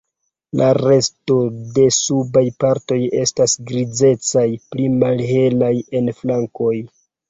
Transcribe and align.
La 0.61 0.69
resto 0.77 1.35
de 1.75 1.85
subaj 1.99 2.43
partoj 2.65 2.99
estas 3.27 3.57
grizecaj, 3.71 4.49
pli 4.67 4.93
malhelaj 5.01 5.75
en 6.03 6.15
flankoj. 6.23 6.79